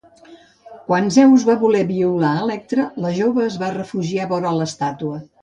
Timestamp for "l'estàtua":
4.59-5.23